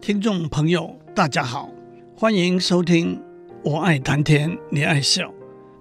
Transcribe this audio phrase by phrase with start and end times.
[0.00, 1.70] 听众朋友，大家好，
[2.16, 3.16] 欢迎收听
[3.62, 5.28] 《我爱谈天，你爱笑》，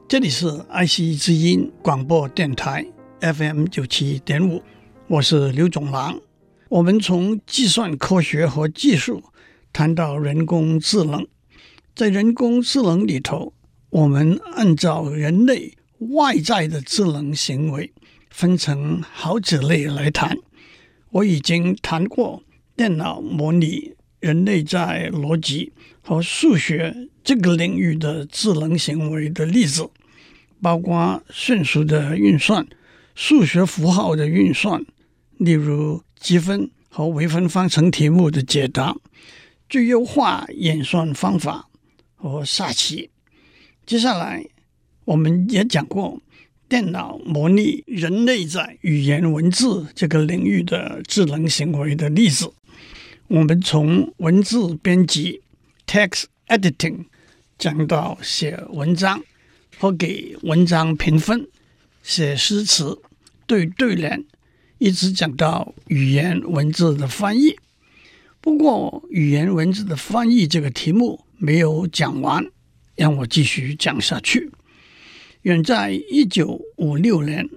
[0.09, 2.85] 这里是爱惜之音广播电台
[3.21, 4.61] FM 九七点五，
[5.07, 6.19] 我是刘总郎。
[6.67, 9.23] 我们从计算科学和技术
[9.71, 11.25] 谈到人工智能，
[11.95, 13.53] 在人工智能里头，
[13.89, 15.73] 我们按照人类
[16.11, 17.93] 外在的智能行为
[18.29, 20.37] 分成好几类来谈。
[21.11, 22.43] 我已经谈过
[22.75, 29.89] 电脑模拟人类在逻辑和数学这个领域的智能行为的例子，
[30.61, 32.67] 包括迅速的运算、
[33.15, 34.85] 数学符号的运算，
[35.37, 38.95] 例如积分和微分方程题目的解答、
[39.69, 41.69] 最优化演算方法
[42.15, 43.09] 和下棋。
[43.85, 44.45] 接下来，
[45.05, 46.21] 我们也讲过。
[46.67, 52.53] 电脑模拟人类在语言文字这个领域的智能行为的例子，
[53.29, 55.43] 我们从文字编辑
[55.85, 57.05] （text editing）
[57.59, 59.23] 讲到写文章
[59.77, 61.47] 和给文章评分、
[62.01, 62.99] 写诗词、
[63.45, 64.25] 对对联，
[64.79, 67.55] 一直讲到语言文字的翻译。
[68.41, 72.43] 不过，语言文字的翻译这个题目没有讲完，
[72.95, 74.49] 让我继续讲下去。
[75.43, 77.47] 远在一九五六年，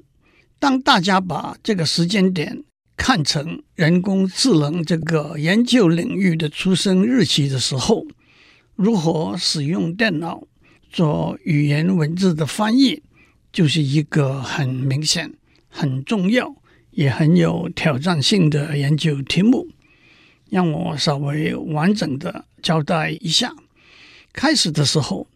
[0.59, 2.63] 当大家把这个时间点
[2.97, 8.07] 看成人工智能这个研究领域的出生日期的时候，
[8.77, 10.45] 如何使用电脑
[10.91, 13.03] 做语言文字的翻译，
[13.53, 15.35] 就是一个很明显、
[15.69, 16.55] 很重要
[16.91, 19.69] 也很有挑战性的研究题目。
[20.51, 23.55] 让我稍微完整的交代一下。
[24.33, 25.27] 开始的时候。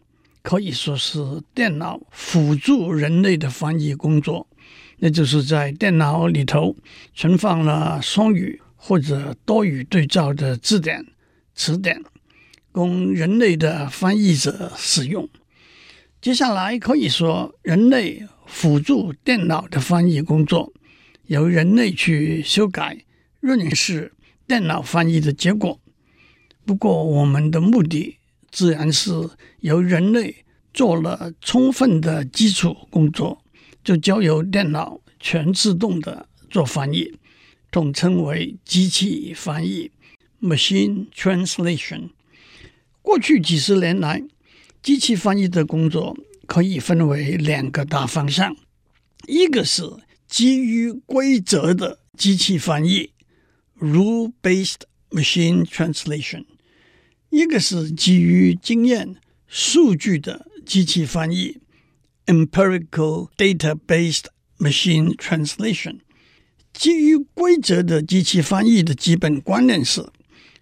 [0.43, 1.19] 可以说是
[1.53, 4.46] 电脑辅助人类的翻译工作，
[4.97, 6.75] 那就是在电脑里头
[7.13, 11.05] 存放了双语或者多语对照的字典、
[11.53, 12.03] 词典，
[12.71, 15.29] 供人类的翻译者使用。
[16.21, 20.73] 接下来可以说，人类辅助电脑的翻译工作，
[21.27, 23.05] 由人类去修改、
[23.39, 24.13] 润饰
[24.47, 25.79] 电脑翻译的结果。
[26.65, 28.17] 不过，我们的目的。
[28.49, 29.11] 自然是
[29.59, 33.43] 由人类做了充分的基础工作，
[33.87, 37.13] 就交由电脑全自动的做翻译，
[37.71, 39.91] 统称为机器翻译
[40.41, 42.09] （machine translation）。
[43.01, 44.21] 过去几十年来，
[44.83, 48.57] 机器翻译的工作可以分为两个大方向：
[49.25, 49.83] 一个是
[50.27, 53.11] 基于规则的机器翻译
[53.79, 54.81] （rule-based
[55.11, 56.43] machine translation）。
[57.29, 59.15] 一个是基于经验
[59.47, 61.59] 数据的机器翻译
[62.27, 64.25] （empirical data-based
[64.59, 65.97] machine translation）。
[66.71, 70.07] 基于规则的机器翻译的基本观念是：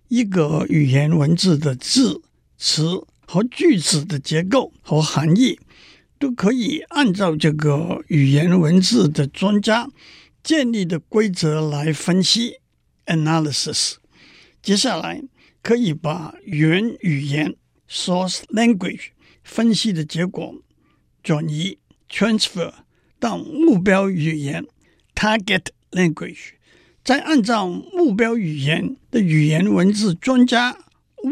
[0.07, 2.21] 一个语言文字的字、
[2.57, 5.59] 词和句子的结构和含义，
[6.17, 9.89] 都可以按照这个语言文字的专家
[10.41, 12.59] 建立的规则来分析
[13.05, 13.95] （analysis）。
[14.61, 15.23] 接下来。
[15.65, 17.55] 可以把原语言
[17.89, 19.07] （source language）
[19.43, 20.61] 分析的结果
[21.25, 22.71] 转移 （transfer）
[23.19, 24.63] 到目标语言
[25.15, 26.51] （target language），
[27.03, 30.77] 再按照目标语言的语言文字专家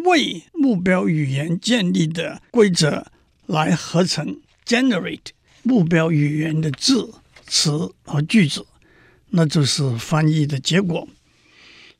[0.03, 3.05] 为目标语言建立的规则
[3.45, 5.27] 来合成 （generate）
[5.61, 7.13] 目标语言的字、
[7.45, 8.65] 词和句子，
[9.29, 11.07] 那就是翻译的结果。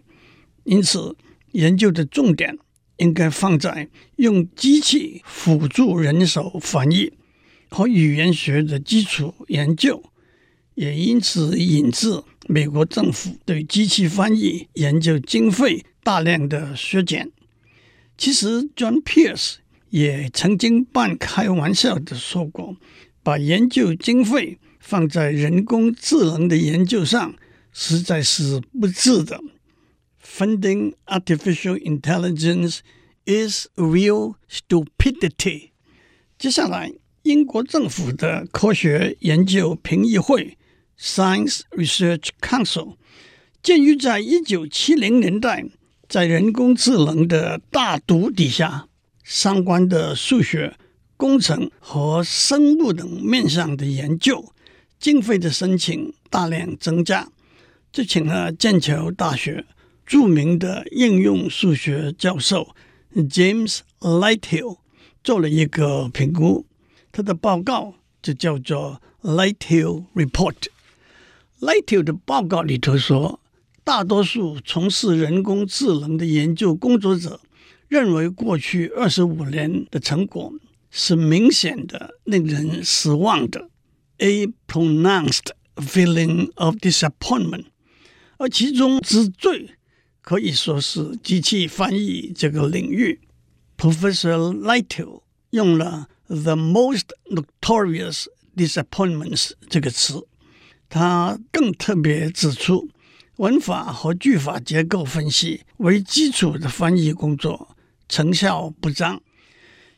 [0.66, 1.16] 因此，
[1.54, 2.58] 研究的重点
[2.98, 7.14] 应该放在用机器辅助人手翻译
[7.70, 10.04] 和语言学的基础研究，
[10.76, 17.32] 也因此引致美国政府对机器翻译研究经费大量的削减。
[18.18, 19.56] 其实，John Pierce
[19.94, 22.76] 也曾经半开玩笑的说过，
[23.22, 27.36] 把研究经费放在人工智能的研究上，
[27.72, 29.40] 实在是不智的。
[30.20, 32.80] Funding artificial intelligence
[33.26, 35.70] is real stupidity。
[36.40, 36.92] 接下来，
[37.22, 40.58] 英国政府的科学研究评议会
[41.00, 42.96] （Science Research Council）
[43.62, 45.64] 鉴于在一九七零年代，
[46.10, 48.88] 在人工智能的大毒底下，
[49.24, 50.76] 相关的数学、
[51.18, 54.54] 工程和生物等面向的研究
[55.00, 57.30] 经费的申请大量增加，
[57.92, 59.66] 就请了剑桥大学。
[60.06, 62.76] 著名的应用数学教授
[63.16, 64.80] James Lighthill
[65.24, 66.66] 做了一个评估，
[67.14, 70.56] 他的报告就叫做 Lighthill Report。
[71.62, 73.40] Lighthill 的报告里头说，
[73.86, 77.40] 大多数从事人工智能的研究工作者
[77.94, 80.52] 认为，过去二十五年的成果
[80.90, 83.70] 是明显的令人失望的
[84.18, 87.66] ，a pronounced feeling of disappointment，
[88.38, 89.76] 而其中之最。
[90.22, 93.20] 可以说是机器翻译这个领域
[93.78, 98.26] ，Professor Lighthill 用了 “the most notorious
[98.56, 100.26] disappointments” 这个词。
[100.90, 102.90] 他更特别指出，
[103.36, 107.73] 文法和句法结构分析为基础的翻译工作
[108.14, 109.24] 成效不彰。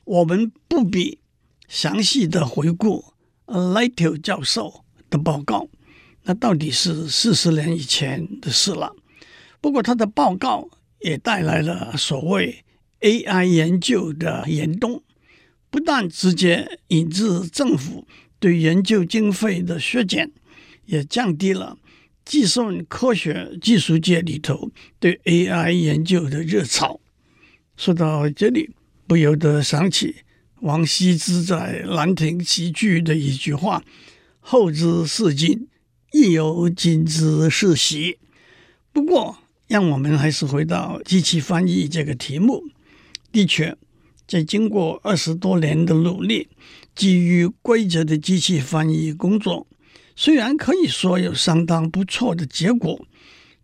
[0.06, 1.20] 我们不必
[1.68, 3.04] 详细的回顾
[3.48, 5.68] Alito 教授的报告，
[6.24, 8.96] 那到底是四十年以前的事了。
[9.60, 10.70] 不过，他的报告
[11.02, 12.64] 也带来了所谓
[13.02, 15.04] AI 研究的严冬，
[15.70, 18.08] 不但直接引致政府
[18.40, 20.32] 对研究经费的削减，
[20.86, 21.78] 也降低了
[22.24, 24.72] 计算科学技术界里头
[25.02, 27.02] 对 AI 研究的热潮。
[27.78, 28.70] 说到这里，
[29.06, 30.16] 不由得想起
[30.62, 33.84] 王羲之在《兰亭集序》的一句话
[34.40, 35.68] ：“后之视今，
[36.14, 38.18] 亦犹今之视昔。”
[38.94, 39.38] 不过，
[39.68, 42.64] 让我们还是回到机器翻译这个题目。
[43.32, 43.76] 的确，
[44.26, 46.48] 在经过二十多年的努力，
[46.96, 49.68] 基于规则的机器翻译工作，
[50.16, 53.06] 虽然可以说有相当不错的结果，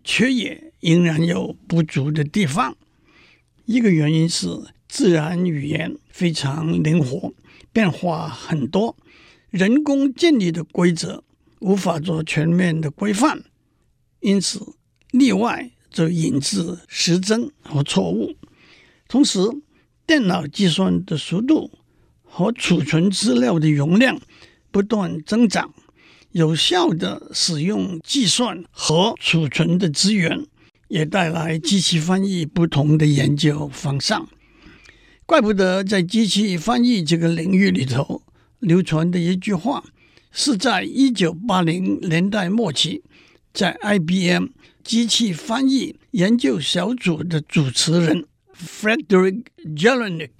[0.03, 2.75] 却也仍然有不足的地方。
[3.71, 4.47] 一个原因是
[4.89, 7.33] 自然语言非常灵活，
[7.71, 8.97] 变化很多，
[9.49, 11.23] 人工建立的规则
[11.59, 13.43] 无法做全面的规范，
[14.19, 14.75] 因此
[15.11, 15.71] 例外。
[15.93, 18.33] 则引致失真和错误。
[19.09, 19.39] 同时，
[20.07, 21.69] 电脑计算的速度
[22.23, 24.17] 和储存资料的容量
[24.71, 25.73] 不断增长，
[26.31, 30.45] 有效地使用计算和储存的资源，
[30.91, 34.27] 也带来机器翻译不同的研究方向。
[35.25, 38.23] 怪不得在机器翻译这个领域里头，
[38.59, 39.85] 流传的一句话，
[40.33, 43.01] 是在一九八零年代末期，
[43.53, 44.47] 在 IBM。
[44.83, 48.25] 机器翻译研究小组的主持人
[48.57, 49.43] Frederick
[49.75, 50.31] Jelinek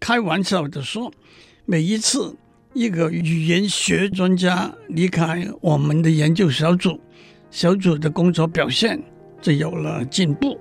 [0.00, 1.12] 开玩笑的说
[1.66, 2.34] ：“每一次
[2.72, 6.98] 一个语言学专家离开我们的研究小组，
[7.50, 8.98] 小组的工作表现
[9.46, 10.58] 就有了进步。”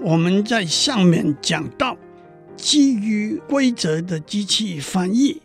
[0.00, 1.94] 我们在上面讲到，
[2.56, 5.42] 基于规则的机器翻译，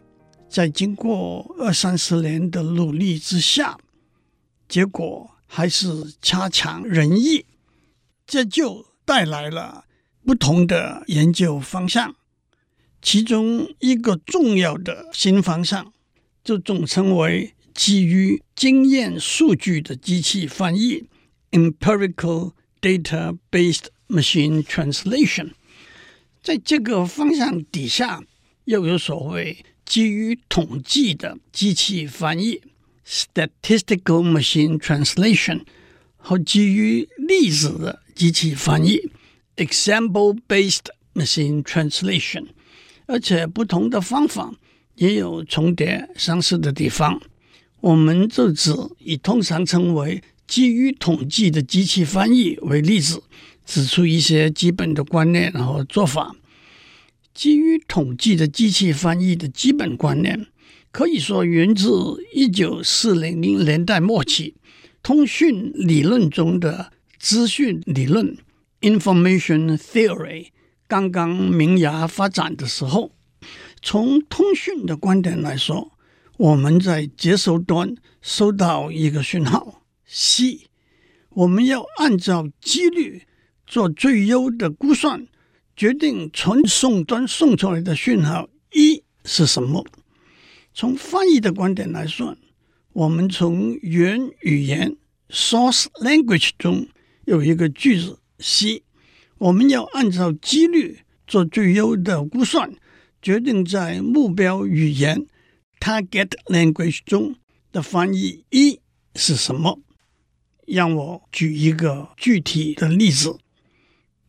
[0.47, 3.77] 在经过二三十年的努力之下，
[4.69, 7.45] 结果还是差强人意，
[8.25, 9.83] 这就带来了
[10.25, 12.15] 不同的研究方向。
[13.01, 15.93] 其中一个重要的新方向，
[16.43, 21.05] 就总称为基于经验数据的机器翻译
[21.51, 23.85] （empirical data-based）。
[24.09, 25.53] Machine translation，
[26.43, 28.21] 在这个方向底下，
[28.65, 32.61] 又有所谓基于统计的机器翻译
[33.07, 35.61] （statistical machine translation）
[36.17, 39.09] 和基于例子的机器翻译
[39.57, 42.47] （example-based machine translation）。
[43.05, 44.53] 而且不同的方法
[44.95, 47.21] 也有重叠相似的地方。
[47.81, 53.23] 我们就指以通常称为基于统计的机器翻译为例子。
[53.65, 56.35] 指出一些基本的观念和做法。
[57.33, 60.47] 基于统计的机器翻译的基本观念
[60.91, 61.87] 可以说源自
[62.33, 64.55] 一九四零年代末期，
[65.01, 68.35] 通讯理论中的资讯理论
[68.83, 70.49] （Information Theory）
[70.87, 73.11] 刚刚萌芽发展的时候。
[73.81, 75.91] 从通讯的观点来说，
[76.37, 80.69] 我们在接收端收到一个讯号 C，
[81.31, 83.23] 我们要按照几率
[83.67, 85.27] 做最优的估算，
[85.75, 89.85] 决定传送端送出来的讯号 E 是什么。
[90.73, 92.37] 从翻译的观点来说，
[92.93, 94.95] 我们从原语言
[95.29, 96.87] source language 中
[97.25, 98.83] 有一个句子 C，
[99.37, 102.73] 我们要按照几率做最优的估算。
[103.21, 105.25] 决定在目标语言
[105.79, 107.37] target language 中
[107.71, 108.81] 的翻译 E
[109.15, 109.79] 是什么？
[110.67, 113.37] 让我举一个具体的例子，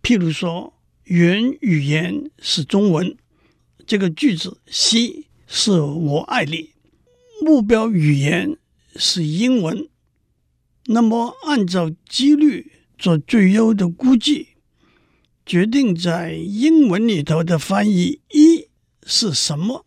[0.00, 3.16] 譬如说，原语言是中文，
[3.85, 6.71] 这个句子 C 是我爱你；
[7.44, 8.56] 目标语言
[8.94, 9.88] 是英文，
[10.87, 14.49] 那么按照几率做最优的估计，
[15.45, 18.69] 决定在英文里头的翻译一。
[19.07, 19.85] 是什么？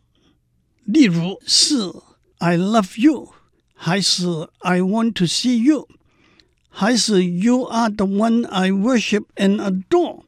[0.86, 1.76] 例如是
[2.38, 3.34] "I love you"，
[3.74, 4.28] 还是
[4.60, 5.88] "I want to see you"，
[6.70, 10.26] 还是 "You are the one I worship and adore"，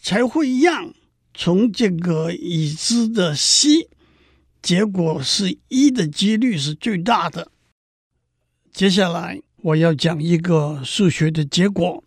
[0.00, 0.94] 才会让
[1.34, 3.90] 从这个已知的 C，
[4.62, 7.52] 结果是一的几率是最大的。
[8.72, 12.04] 接下来我要讲一个数学的结果，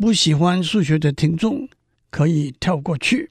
[0.00, 1.68] 不喜欢数学的听众
[2.10, 3.30] 可以跳过去。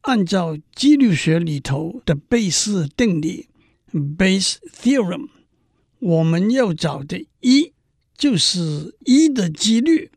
[0.00, 3.46] 按照几率学里头的贝氏定理
[3.92, 5.28] （Bayes theorem），
[6.00, 7.72] 我们要找的一
[8.16, 10.10] 就是一的几率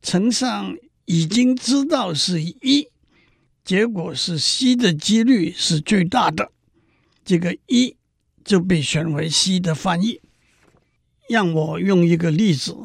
[0.00, 2.88] 乘上已经知道是一
[3.62, 6.50] 结果是 C 的几率是最大的，
[7.22, 7.94] 这个一
[8.42, 10.22] 就被选为 C 的翻译。
[11.28, 12.76] 让我用一个例子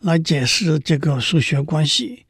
[0.00, 2.26] 来解释这个数学关系。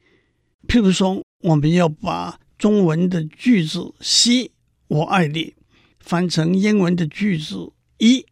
[0.67, 4.51] 譬如说，我们要把中文的句子 “C
[4.87, 5.55] 我爱你”
[5.99, 8.25] 翻成英文的句子 “E”，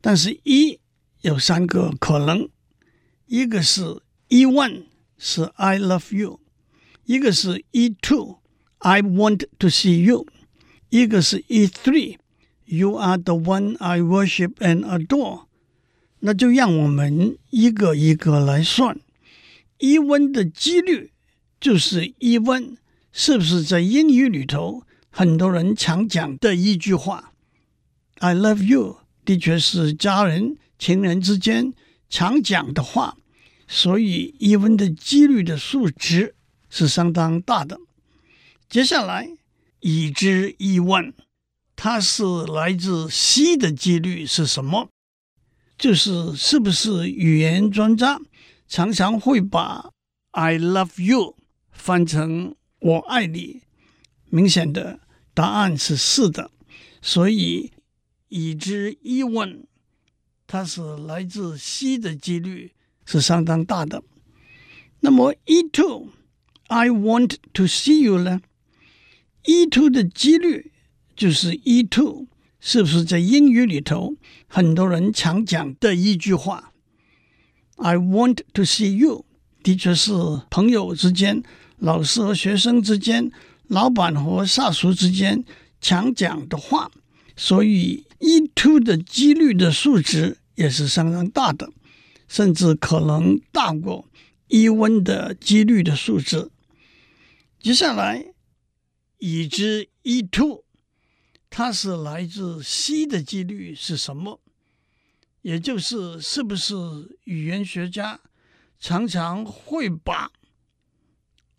[0.00, 0.80] 但是 “E”
[1.22, 2.48] 有三个可能：
[3.26, 4.84] 一个是 “E one”
[5.16, 6.40] 是 “I love you”，
[7.04, 8.38] 一个是 “E two”
[8.78, 10.26] I want to see you”，
[10.90, 12.16] 一个是 “E three”
[12.64, 15.47] You are the one I worship and adore。
[16.20, 18.98] 那就让我们一个一个来算
[19.78, 21.12] ：“E one” 的几率
[21.60, 22.76] 就是 “E one”。
[23.10, 27.32] 是不是在英语里头很多人常讲的一句话
[28.18, 31.72] ？“I love you” 的确是家人、情人之间
[32.08, 33.16] 常讲的话，
[33.66, 36.34] 所以 E one 的几率的数值
[36.70, 37.80] 是相当大的。
[38.68, 39.28] 接下来，
[39.80, 41.14] 已知 E one，
[41.74, 44.90] 它是来自 C 的几率是什么？
[45.78, 48.20] 就是是不是语言专家
[48.66, 49.92] 常常会把
[50.32, 51.36] “I love you”
[51.70, 53.62] 翻成我爱你，
[54.28, 54.98] 明显的
[55.32, 56.50] 答案是是的，
[57.00, 57.72] 所以
[58.26, 59.66] 已知 E one，
[60.48, 62.72] 它是来自 C 的几率
[63.06, 64.02] 是相当大的。
[65.00, 68.40] 那么 E two，I want to see you 呢
[69.44, 70.72] ？E two 的几率
[71.16, 72.26] 就是 E two，
[72.70, 74.14] 是不是在英语里头
[74.46, 76.74] 很多人常讲的一句话
[77.76, 79.24] ？I want to see you，
[79.62, 80.12] 的确是
[80.50, 81.42] 朋友之间。
[81.78, 83.32] 老师和学生之间，
[83.68, 85.42] 老板和下属之间
[85.80, 86.90] 常讲的话，
[87.34, 91.72] 所以 E two 的几率的数值也是相当大的，
[92.28, 94.10] 甚至可能大过
[94.48, 96.50] E one 的几率的数值。
[97.62, 98.26] 接下来，
[99.16, 100.64] 已知 E two，
[101.50, 104.40] 它是来自 C 的几率是什么？
[105.42, 106.74] 也就是是不是
[107.24, 108.20] 语言学家
[108.78, 110.30] 常常会把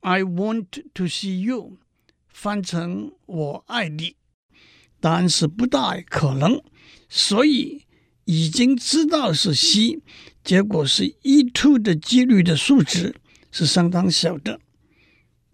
[0.01, 1.77] I want to see you，
[2.27, 4.15] 翻成我爱你，
[4.99, 6.61] 答案是不大可能，
[7.09, 7.85] 所以
[8.25, 10.01] 已经知道是 C，
[10.43, 13.15] 结果是 E two 的几率的数值
[13.51, 14.61] 是相当小的。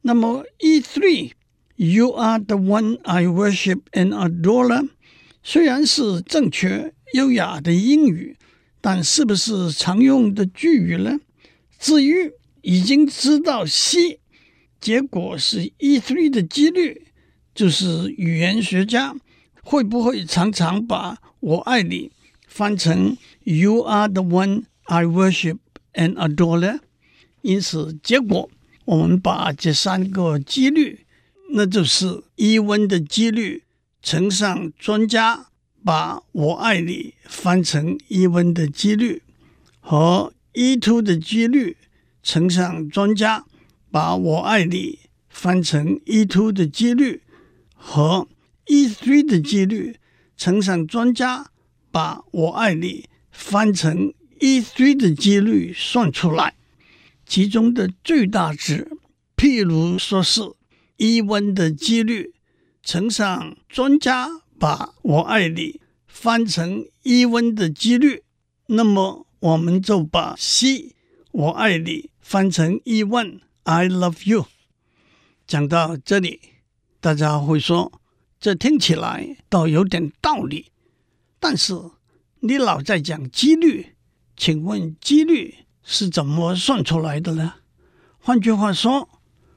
[0.01, 1.31] 那么 E three
[1.75, 4.89] You are the one I worship and adore，
[5.43, 8.37] 虽然是正确优雅的英语，
[8.81, 11.19] 但是不是常用的句语呢？
[11.77, 14.19] 至于已经知道 C。
[14.79, 17.07] 结果是 E three 的几率，
[17.55, 19.15] 就是语言学家
[19.63, 22.11] 会不会常常把我爱你
[22.47, 25.57] 翻成 You are the one I worship
[25.93, 26.79] and adore 呢？
[27.41, 28.49] 因此，结果
[28.85, 31.04] 我们把这三个几率，
[31.49, 33.63] 那就是一温的几率
[34.01, 35.47] 乘上专家
[35.83, 39.21] 把我爱你翻成一温的几率，
[39.79, 41.77] 和一 two 的几率
[42.23, 43.45] 乘上专家
[43.91, 44.99] 把我爱你
[45.29, 47.21] 翻成一 two 的几率，
[47.75, 48.27] 和
[48.67, 49.97] 一 three 的几率
[50.35, 51.51] 乘上专家
[51.91, 56.55] 把我爱你翻成一 three 的几率算出来，
[57.25, 58.97] 其中的最大值，
[59.37, 60.41] 譬如说是
[60.97, 62.33] even 的几率
[62.83, 64.41] 乘上专家。
[64.57, 68.23] 把我爱你翻成 even 的几率，
[68.67, 70.95] 那么我们就把 C
[71.33, 74.45] 我爱你翻成 even I love you。
[75.45, 76.39] 讲到这里，
[77.01, 77.99] 大家会说，
[78.39, 80.71] 这听起来倒有点道理。
[81.37, 81.73] 但是
[82.39, 83.97] 你老在讲几率，
[84.37, 87.55] 请问几率是怎么算出来的呢？
[88.19, 89.09] 换句话说，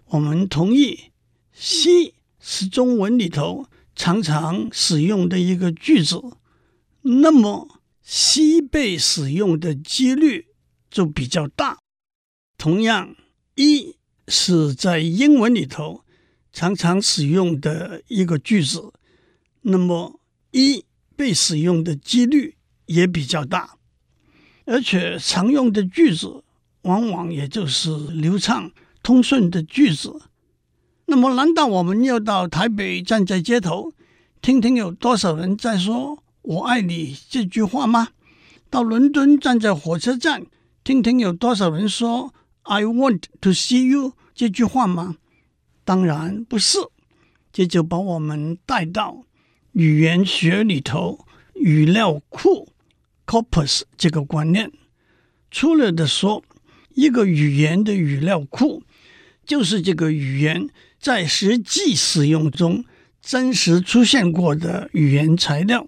[0.07, 1.13] 我们同意
[1.61, 3.67] C 是中文里头。
[4.01, 6.23] 常常使用的一个句子，
[7.03, 10.47] 那么 C 被使用的几率
[10.89, 11.79] 就比较大。
[12.57, 13.17] 同样
[13.57, 13.97] ，E
[14.29, 16.05] 是在英文里头
[16.53, 18.93] 常常使用的一个句子，
[19.63, 20.21] 那么
[20.53, 20.85] E
[21.17, 23.79] 被使用的几率也比较大。
[24.65, 26.45] 而且常用的句子
[26.83, 28.71] 往往也就是流畅
[29.03, 30.23] 通顺的句子。
[31.11, 33.95] 那么，难道我们要到台北站在街头，
[34.43, 38.09] 听听有多少人在说“我爱你”这句话吗？
[38.69, 40.45] 到伦敦站在火车站，
[40.85, 42.35] 听听有多少人说
[42.65, 45.17] “I want to see you” 这句话吗？
[45.83, 46.79] 当然不是。
[47.51, 49.25] 这就把我们带到
[49.73, 51.25] 语言学里头
[51.55, 52.69] 语料库
[53.27, 54.71] （corpus） 这个观念。
[55.51, 56.45] 粗略的说，
[56.91, 58.83] 一个语言的语料库，
[59.47, 60.69] 就是这个语言。
[60.99, 62.85] 在实际使用中，
[63.23, 65.87] 真实出现过的语言材料，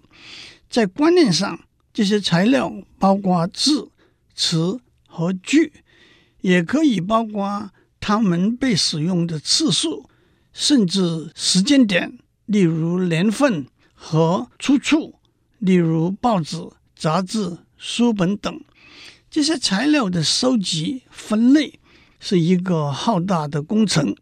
[0.69, 1.61] 在观念上，
[1.93, 3.91] 这些材料包括字、
[4.35, 5.73] 词和句，
[6.41, 10.09] 也可以包括它们被使用的次数，
[10.53, 15.17] 甚至时间点，例如年份和出处，
[15.59, 16.57] 例如报纸、
[16.95, 18.61] 杂志、书本等。
[19.29, 21.79] 这些材料的收集、分类
[22.19, 24.15] 是一个浩大的工程。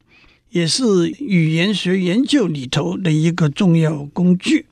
[0.50, 4.66] 也是语言学研究里头的一个重要工具。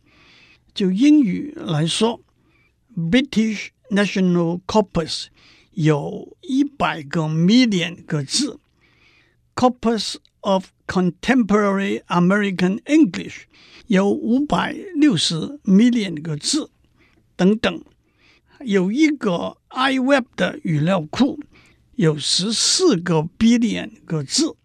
[0.74, 2.20] 就英语来说
[2.96, 5.26] ，British National Corpus
[5.72, 8.58] 有一百个 million 个字
[9.54, 13.42] ，Corpus of Contemporary American English
[13.86, 16.70] 有五百六十 million 个字，
[17.36, 17.82] 等等。
[18.60, 21.38] 有一个 iWeb 的语料库，
[21.94, 24.56] 有十四个 billion 个字。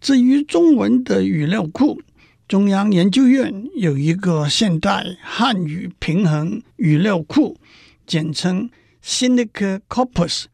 [0.00, 2.00] 至于中文的语料库，
[2.48, 7.58] 中央研究院有一个现代汉语平衡语料库，
[8.06, 8.70] 简称
[9.04, 10.44] Sinica Corpus，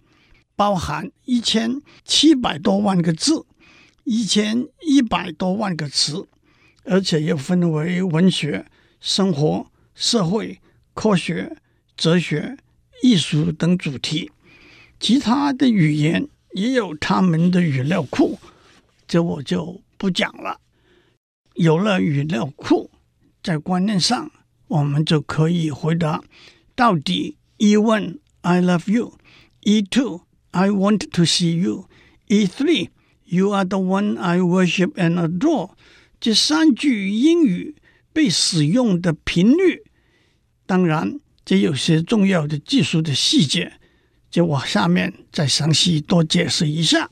[0.56, 3.46] 包含一千七百多万个字，
[4.02, 6.26] 一千一百多万个词，
[6.84, 8.66] 而且又分为文学、
[9.00, 10.58] 生活、社会、
[10.92, 11.56] 科学、
[11.96, 12.56] 哲学、
[13.00, 14.32] 艺术等主题。
[14.98, 18.40] 其他的语言也有他们的语料库。
[19.06, 20.60] 这我就不讲了。
[21.54, 22.90] 有了语料库，
[23.42, 24.30] 在观念上，
[24.68, 26.22] 我们就可以回答：
[26.74, 29.18] 到底 E one, I love you.
[29.60, 31.88] E two, I want to see you.
[32.26, 32.90] E three,
[33.28, 35.70] You are the one I worship and adore，
[36.20, 37.74] 这三句英语
[38.12, 39.82] 被使用的频率。
[40.64, 43.80] 当然，这有些重要的技术的细节，
[44.30, 47.10] 就我下面再详细多解释一下。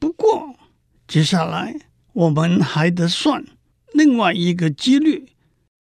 [0.00, 0.56] 不过，
[1.14, 1.76] 接下来
[2.12, 3.44] 我们还得算
[3.92, 5.28] 另外一个几率，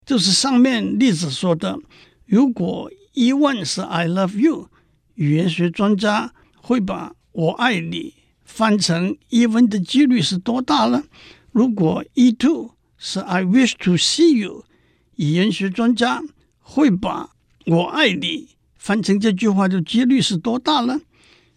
[0.06, 1.78] 就是上面例子说的，
[2.24, 4.70] 如果 E1 是 I love you，
[5.16, 11.04] 语言学专家会把我爱你翻成 even 的几率是多大呢？
[11.52, 14.64] 如果 E2 是 I wish to see you，
[15.16, 16.22] 语言学专家
[16.58, 17.32] 会把
[17.66, 21.02] 我爱你翻成这句话的几率是多大呢？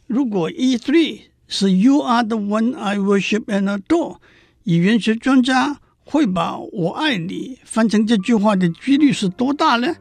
[0.07, 1.21] 如果 e three
[1.53, 4.15] 是 You are the one I worship and adore。
[4.63, 9.93] 语言学专家会把我爱你翻成这句话的几率是多大呢？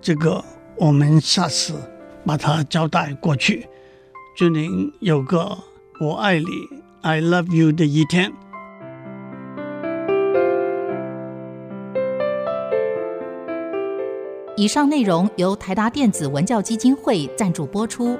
[0.00, 0.42] 这个
[0.78, 1.74] 我们下次
[2.24, 3.68] 把它交代过去。
[4.34, 5.58] 祝您有个
[6.00, 6.46] 我爱你
[7.02, 8.32] I love you 的一天。
[14.56, 18.18] 以上内容由台达电子文教基金会赞助播出。